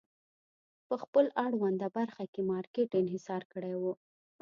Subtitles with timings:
[0.87, 3.83] په خپل اړونده برخه کې مارکېټ انحصار کړی و.